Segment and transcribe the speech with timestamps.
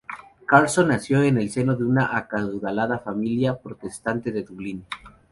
[0.47, 4.83] Carson nació en el seno de una acaudalada familia protestante de Dublín.